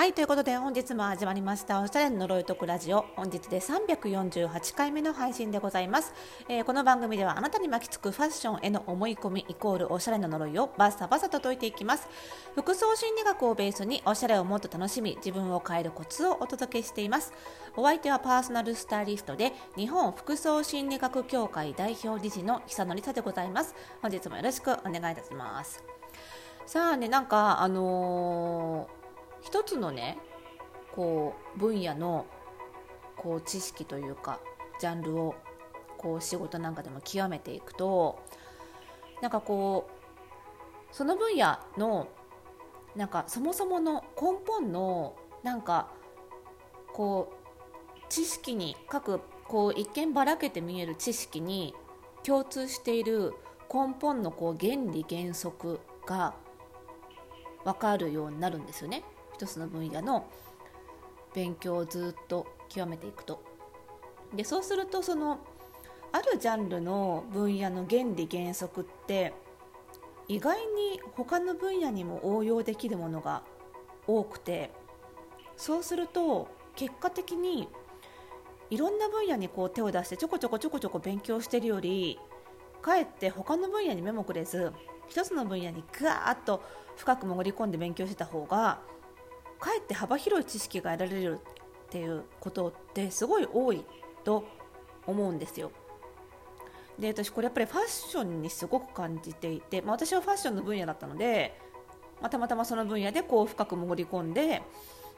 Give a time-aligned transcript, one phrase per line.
[0.00, 3.04] はいということで本日も始まりましたおしゃれの呪いとくラジオ。
[3.16, 6.14] 本日で348回目の配信でございます、
[6.48, 12.08] えー、この番組ではあなたに巻きつくファッションへの思い込みイコールおしゃれの呪いをバッサバサと解いていきます。
[12.54, 17.34] 服装心理学をベースにおしゃれをもっと楽しみ自分を変えるコツをお届けしています。
[17.76, 23.74] お相手はパーソナルスタイリストで日本服装心理学協会代表理事の久野里沙でございます。
[24.00, 25.84] 本日もよろしくお願いいたします。
[26.64, 28.99] さあねなんかあのー
[29.42, 30.18] 一つのね
[30.92, 32.26] こう分野の
[33.16, 34.40] こう知識というか
[34.80, 35.34] ジャンルを
[35.98, 38.22] こう仕事なんかでも極めていくと
[39.20, 42.08] なんかこうその分野の
[42.96, 45.88] なんかそもそもの根本のなんか
[46.92, 51.74] こう知識に各こう一見ばらけて見える知識に
[52.22, 53.34] 共通している
[53.72, 56.34] 根本のこう原理原則が
[57.64, 59.04] 分かるようになるんですよね。
[59.40, 60.26] 一つの分野の
[61.32, 63.42] 勉強をずっと極めていくと。
[64.34, 65.38] でそうするとその
[66.12, 69.32] あるジャンルの分野の原理原則って
[70.28, 73.42] 意外に他の分野にも応用できるものが
[74.06, 74.72] 多くて
[75.56, 77.66] そうすると結果的に
[78.68, 82.18] いろんな分野にこう手を出してちょこちょこちょこちょこ勉強してるより
[82.82, 84.72] かえって他の分野に目もくれず
[85.08, 86.62] 一つの分野にガーッと
[86.96, 88.80] 深く潜り込んで勉強してた方が
[89.60, 93.84] かえって幅広い知識が得られるっていうことってすごい多い
[94.24, 94.44] と
[95.06, 95.70] 思うんですよ。
[96.98, 101.58] で私これやっぱりファッションにすごく感じていて、まあ、私はファッションの分野だったので、
[102.20, 104.62] まあ、たまたまその分野でこう深く潜り込んで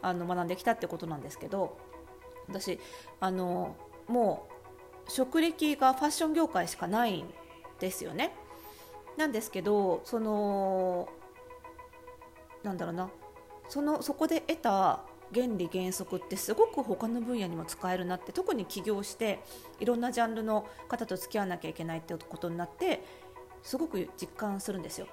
[0.00, 1.76] あの学んできたってことなんですけど
[2.48, 2.78] 私
[3.20, 3.76] あの
[4.06, 4.48] も
[5.06, 7.26] う職歴がファッション業界しかないん
[7.78, 8.34] ですよね。
[9.16, 11.08] なんですけどその
[12.62, 13.10] なんだろうな
[13.68, 15.00] そのそこで得た
[15.34, 19.40] 原理原則ってすごく他の分野にも使えるなって特に起業して
[19.80, 23.02] いろんなジャンルの方と付き合わなきゃいけないってことになって
[23.62, 25.08] すごく実感するんですよ。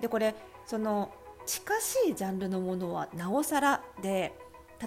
[0.00, 0.34] でこれ
[0.66, 1.12] その
[1.46, 4.32] 近しいジャンルのものはなおさらで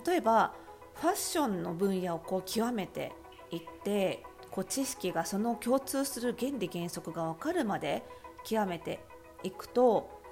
[0.05, 0.53] 例えば
[0.95, 3.11] ファッションの分野をこう極めて
[3.51, 8.03] いってこう知識がその共通する原理原則が分かるまで
[8.43, 8.99] 極めて
[9.43, 10.22] いくと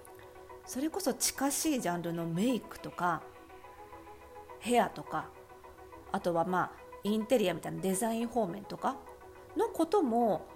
[0.71, 3.21] それこそ近しいジャンルのメイクとか
[4.61, 5.25] ヘアとか
[6.13, 6.71] あとはまあ
[7.03, 8.95] インテリアみたいなデザイン方面とか
[9.57, 10.47] のことも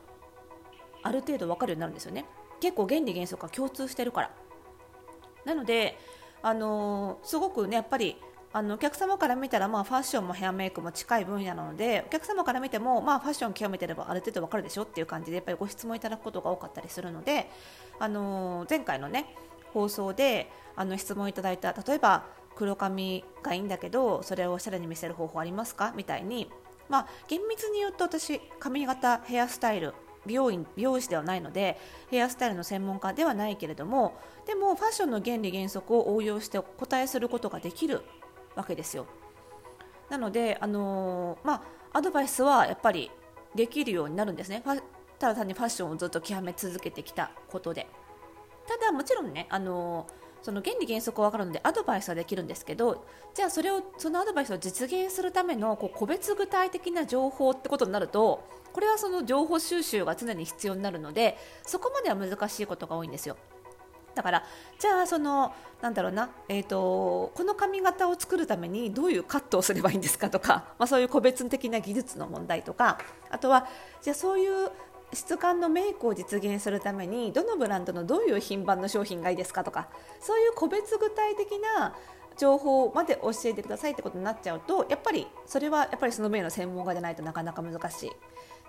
[1.03, 2.23] ある程度分かるようになるんですよね。
[2.61, 4.31] 結構原理原則が共通してるから。
[5.43, 5.99] なので
[6.41, 8.15] あの、すごくねやっぱり
[8.53, 17.51] あのお客様から見たら、まあ、ファッションもヘアメイクも近い分野なのでお客様から見ても、まあ、ファッション極めてればある程度わかるでしょっていう感じでやっぱりご質問いただくことが多かったりするので、
[17.99, 19.35] あの、前回のね
[19.75, 22.23] 放送であの質問いただいた例えば
[22.55, 25.91] 黒髪がいいんだけどそれをおしゃれに見せる方法ありますか？
[25.97, 26.49] みたいに、
[26.87, 29.93] まあ、厳密に言うと私髪型ヘアスタイル
[30.25, 31.77] 美容院美容師ではないので
[32.09, 38.01] ヘアスタイルの専門家ではないけれどもでもファッションの原理原則を応用してお答えすることができる
[38.55, 39.05] わけですよ。
[40.09, 41.53] なので、あのー、ま
[41.91, 43.11] あ、アドバイスはやっぱり
[43.53, 44.63] できるようになるんですね。
[45.19, 47.87] ただ単にファッションをずっと極め続けてきたことで。
[48.79, 50.07] ただもちろんねあの
[50.41, 63.37] その原理原則は分かるのでアドバイスはできるんですけどじゃあそれをそのアドバイスを実現するためのこう個別具体的な情報ってことになるとこれはその情報収集が常に必要になるのでそこまでは難しいことが多いんですよ。
[64.13, 64.43] だから
[64.79, 72.97] じゃあそのなんだろうな、えーと、この髪型を作るためにどういうカットをすればいいんですかとか、まあ、そういう個別的な技術の問題とか
[73.29, 73.67] あとは
[74.01, 74.71] じゃあそういう
[75.15, 79.89] 質感のメイクを実現するためにどのブランドのどういう品番の商品がいいですかとか
[80.19, 81.95] そういう個別具体的な
[82.37, 88.11] 情報まで教えてくださいってことになっちゃうとやっぱりそれはやっぱりその分野の専門家じゃないとなかなか難しい。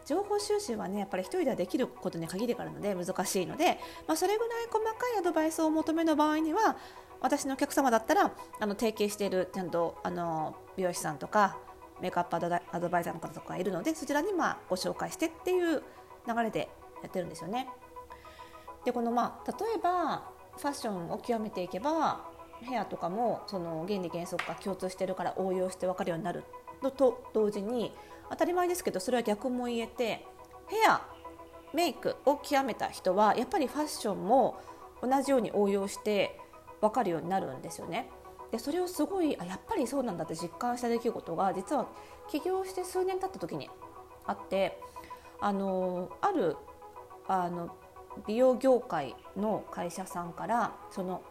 [0.07, 6.77] 情報収集はねやっぱり1人ではできることに限りがあるので難しいので、まあ、それぐらい細かいアドバイスを求めの場合には
[7.21, 11.59] 私のお客様だったらあの提携しているちゃんとあの美容師さんとか
[12.01, 15.83] メイクアップアドバイザーの方とかいるのでそちらにまあご紹介してっていう
[16.27, 16.69] 流れで
[17.03, 17.69] やってるんですよね。
[18.85, 22.25] でこのまあ例えばファッションを極めていけば
[22.63, 26.45] ヘアとかもその原理原則が共通してるから応用して分かるようになる
[26.83, 27.93] のと同時に
[28.31, 30.25] 当たり前ですけどそれは逆も言えて
[30.69, 31.03] ヘア
[31.75, 34.59] メイクを極めた人はやっぱりファッションも
[35.03, 36.39] 同じように応用して
[36.81, 38.09] 分かるようになるんですよね。
[38.51, 41.87] でそれをすごいあやっぱりそうなんだって実感した出来事が実は
[42.29, 43.69] 起業して数年経った時に
[44.25, 44.81] あって
[45.41, 46.57] あのある
[47.29, 47.75] あの
[48.27, 51.23] 美容業界の会社さんからその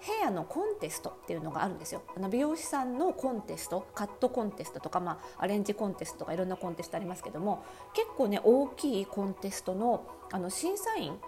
[0.00, 2.02] ヘアのコンテストっていうのがあるんですよ。
[2.14, 7.64] あの美容師さんのコンテストカットコンテストとか、まあ、アレンジコンテストとかいろんなコンテストありますけども
[7.94, 11.18] 結構ね大きいコンテストのあの審査員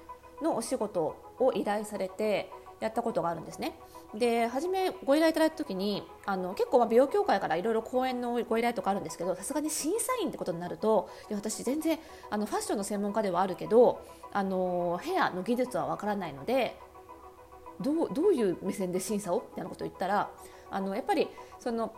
[0.42, 2.50] のお仕事を依頼されて
[2.80, 3.78] やったことがあるんですね。
[4.14, 11.98] で初めご依頼いただいた時にあの結構ま美容協会からいろいろ講演のご依頼とかあるんですけどさすがに審査員ってことになるといや私全然
[12.30, 14.00] あのファッションの専門家ではあるけど
[14.32, 16.78] あのヘアの技術はわからないので
[17.80, 20.30] どうどういう目線で審査をみたいなことを言ったら
[20.70, 21.92] あのやっぱりその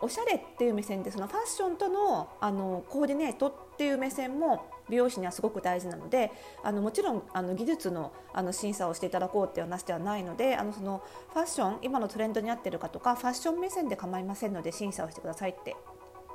[0.00, 6.30] おしゃれっていう目線でそのファッションとのあのコーディネートっていう目線も美容師にはすごく大事なので
[6.62, 11.02] あのもちろんあの技術のあの審査をしていただこうっていう話ではないのであのその
[11.32, 15.76] ファッション今のトレンドに合ってるかとかファッション目線で構いませんので審査をしてくださいって言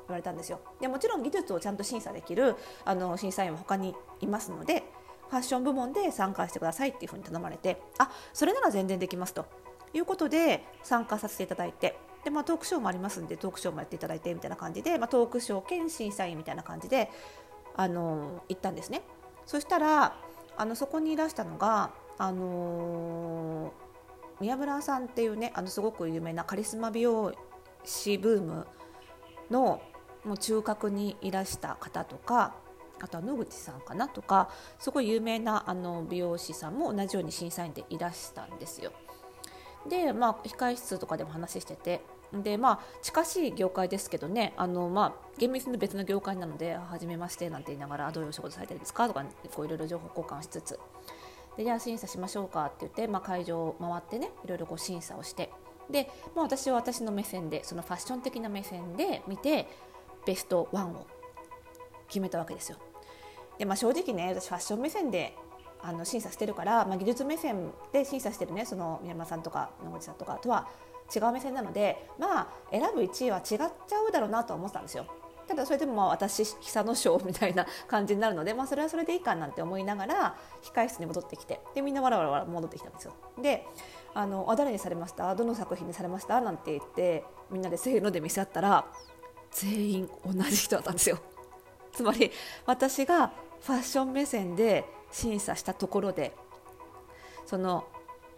[0.10, 0.60] われたんですよ。
[0.80, 2.56] でもちろん技術をちゃんと審査できる
[2.86, 4.84] あの審査員は他にいますので
[5.30, 9.46] ファッション部門で参加してくださいっていうふうに頼まれてあそれなら全然できますと
[9.94, 17.10] いうことで参加させていただいてで、まあ、トークショーもありますんでトークショーもやっていただいてみたいな感じで、まあ、トークショー兼審査員みたいな感じで
[17.76, 19.04] あの行ったんですね。
[19.46, 20.16] そしたら
[20.58, 23.74] あのそこにいらしたのが、あの、
[24.40, 27.34] 宮村さんっていうねあのすごく有名なカリスマ美容
[27.86, 28.68] 師ブーム
[29.52, 29.82] の
[30.26, 32.56] もう中核にいらした方とか
[33.00, 38.92] あとは野口さんかなとかすごい有名なあの美容師さんも同じように審査員でいらしたんですよ。
[39.88, 42.02] でまあ控室とかでも話してて
[42.34, 49.24] でまあ近しい業界ですけどねあの、まあ、厳密に別の業界なので初めましてなんて言いながらどういうお仕事されてるんですかとか
[49.54, 50.80] こういろいろ情報交換しつつ
[51.58, 55.50] でじゃあ審査しましょうかって言って、まあ、会場を回ってねいろいろこう審査をして
[55.90, 59.68] で、まあ、私は私の目線でそのファッション的な目線で見て
[60.26, 61.08] ベストワンを
[62.08, 62.78] 決めたわけですよ。
[63.58, 65.36] でまあ、正直ね私ファッション目線で
[65.84, 70.68] あの審査してるから、まあ、技術目線で審査してるねその宮山さんとか野口さんとかとは
[71.14, 75.06] 違う目線なのでまあ選ぶ1位は違っちゃうだろうなとは思ってたんですよ。
[75.48, 83.14] ただそれでもまあ私久の賞みたいな感じになるので、まあ、それはそれでいいかなんて思いながら控室に戻ってきてでみんなわらわら戻ってきたんですよ。
[83.42, 83.66] で
[84.14, 85.36] あのあ誰にされました？
[85.36, 86.40] どの作品にされました？
[86.40, 88.86] なんて言ってみんなでせーので見せ合ったら
[89.52, 91.18] 全員同じ人だったんですよ。
[91.92, 92.32] つまり
[92.66, 96.34] 私がファッション目線で審査したところで
[97.46, 97.86] その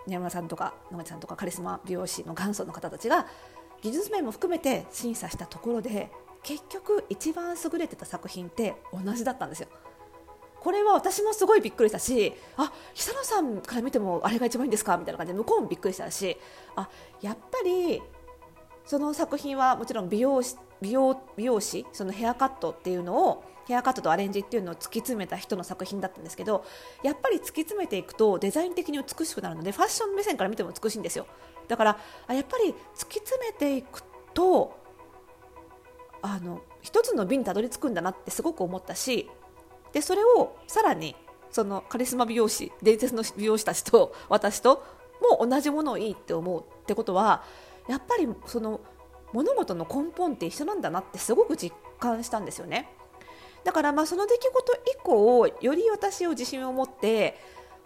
[0.07, 3.27] 宮村さんとか野口さんとかカリスマ美容師の元祖の方たちが
[3.81, 6.09] 技術面も含めて審査したところで
[6.41, 9.67] 結局一番優れてた作品って同じだったんですよ。
[10.59, 14.97] これは私もすごいびっくりしたしあ久野さんから見てもあれが一番いいんですか？
[14.97, 16.37] みたいな感じで向こうもびっくりしたし
[16.77, 16.89] あ
[17.21, 18.01] やっぱり
[18.85, 26.65] その作品はもちろん美容師美容美容師そのヘアカットっていうのをヘアカットとアレンジっていうのを突き詰めた人の作品だったんですけど
[27.01, 31.25] やっぱり突き詰めていくとデザイン的に美しくなるのでファッション目線から見ても美しいんですよ。
[31.69, 31.97] だから
[32.27, 34.03] あやっぱり突き詰めていく
[34.33, 34.77] と
[36.21, 39.29] あの一つの美にたどり着くんだなってすごく思ったし
[39.93, 41.15] でそれをさらに
[41.49, 44.83] そのカリスマ美容師伝説の美容師たちと私と
[45.39, 47.43] も同じものをいいって思うってことは
[47.87, 48.81] やっぱりその
[49.33, 52.89] 物事の根本って一緒なんだなってすごく実感したんですよね。
[53.63, 57.37] だからまあその出来事以降より私を自信を持って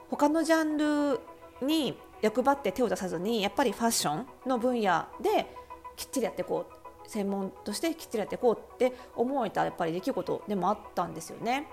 [0.10, 1.20] 他のジャンル
[1.62, 5.48] に役張って手を出さずにやっぱりファッションの分野で
[5.96, 11.68] きっちりやっていこう専門としてきっちりやっていこうって思えたやっぱり出来事でもあったんですよね。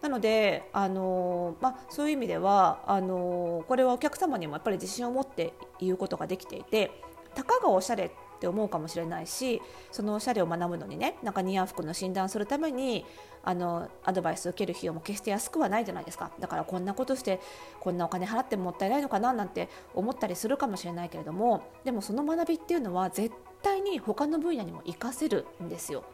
[0.00, 7.02] なので、あのまあ、そういう意味ではあのこれはお客様にもやっぱり自信を持って言うことができていて
[7.34, 13.04] たかがおしゃれっって思うかもしれないしそのおしゃれを学ぶのにねなんか似合う服の診断するために
[13.42, 16.30] あのアドバイスを受ける費用も決して安くはないじゃないですか。
[16.38, 17.40] だからこんなことして
[17.80, 26.04] こんなお金払ってもったいないのかななんて思ったりするかもしれないけれどもでもその学びっていうのは絶対に他の分野にも活かせるんですよ。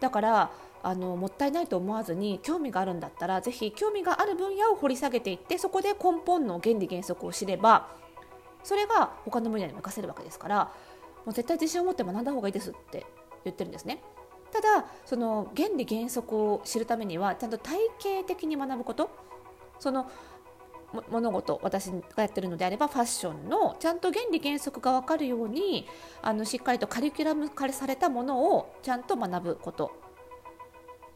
[0.00, 0.50] だから
[0.82, 7.88] あのもったいないと思わずに興味があるんだったらぜひ興味がある分野を掘り下げていってそこで根本の原理原則を知れば
[8.64, 10.72] それが他の分野にも活かせるわけですから
[11.24, 13.06] もう絶対自信を持って学んだ方がいいですって
[13.44, 14.02] 言ってるんですね。
[14.52, 19.10] ただその原理原則を知るためにはちゃんと体系的に学ぶこと
[19.78, 20.10] その
[21.10, 25.86] 物事私がやってるのであればファッションのちゃんと原理原則が分かるように
[26.20, 29.92] あのしっかりとカリキュラム化されたものをちゃんと学ぶこと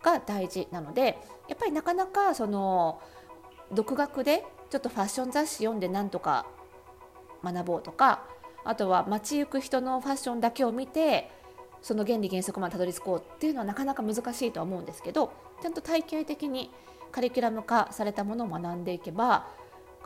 [0.02, 3.02] が大事なのでやっぱりなかなかその
[3.72, 6.46] 独学でちょっとファッション雑誌読んでなんとか
[7.44, 8.25] 学ぼうとか
[8.66, 11.30] あとは街行く人のファッションだけを見て
[11.82, 15.32] その原理原則までたどり着こうっていうのはなかなか難しいとは思うんですけど
[15.62, 16.70] ちゃんと体系的に
[17.12, 19.46] カリキュラム化されたものを学んでいけば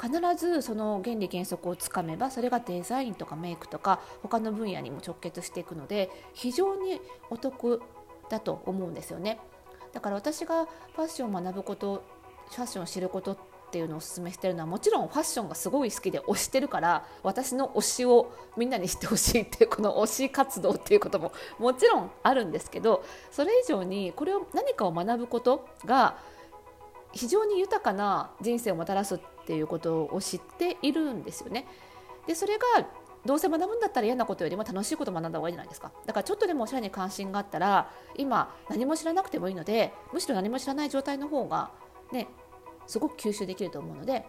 [0.01, 7.83] 必ずその原理原則をつかめばそれがデザインとかメイクとか他の分野にも直結していくので非常にお得
[8.31, 9.41] だと思うんですよね。
[9.93, 12.05] だから私がファッションを学ぶこと
[12.51, 13.39] ファッションを知ることっ
[13.71, 26.19] っていうのをお勧めしてるのはもちろんファッションがすごい好きで推してるから私の推しをみんなに知ってほしいっていうこの推し活動っていうことももちろんあるんですけどそれ以上にこれを何かを学ぶことが
[27.13, 31.67] 非常に豊かな人生をもたらすっていうことを知っているんですよね。
[32.27, 32.65] でそれが
[33.25, 41.71] どうせ学ぶんだったら嫌なことよりも楽しいことを学んだ方がいいじゃないですかだからちょっとでもおしゃれに関心があったら今何も知らなくてもいいのでむしろ何も知らない状態の方が
[42.13, 42.29] ね
[42.91, 44.25] すごく吸収できると思うので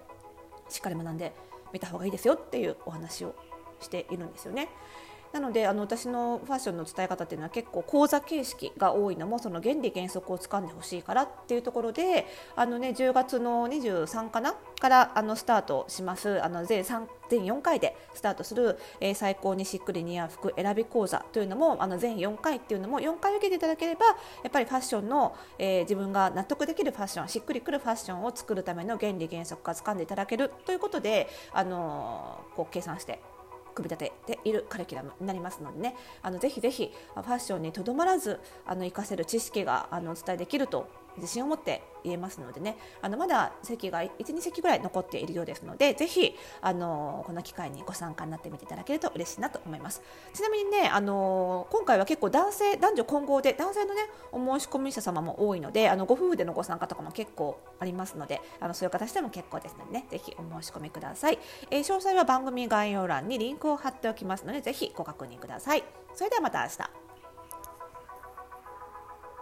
[0.69, 1.33] しっかり学んで
[1.73, 3.33] みた方がいいですよっていうお話を
[3.79, 4.69] しているんですよね。
[5.33, 16.43] なのであの私のファッションの伝え方っていうのは結構講座形式が多いのもその原理原則をつかんでほしいからっていうところであの、ね、10月の23かなからあのスタートします。
[16.43, 24.13] あの全3全4回でスタートする、えー、最高にしっくり似合う服選び講座というのもあの全4回っていうのも4回受けていただければや
[24.49, 33.21] っぱりファッションの、えー、自分が納得できるファッションしっくりくるファッションを作るための原理原則がつかんでいただけるということで、あのー、こう計算して
[33.73, 35.95] 組み立てているカリキュラムになりますのでね。
[36.21, 40.87] あのぜひぜひファッションにとどまらずあの活かせる知識があのお伝えできると
[41.17, 42.77] 自信を持って言えますのでね。
[43.01, 50.01] あのまだ席が12席ぐらい残っているようですのでぜひあのこの機会にご参加になってみていただけると嬉しいなと思います。
[50.33, 54.01] ちなみにねあの今回は結構男性男女混合で男性のね
[54.31, 61.39] お申し込み者様も多いのであのご夫婦でのご参加とかも結構ありますのであのそういう形でも結構ですのでねぜひお申し込みください、
[61.69, 65.83] えー、詳細は番組概要欄にリンクを貼っておきますのでぜひご確認ください。
[66.13, 67.10] それではまた明日。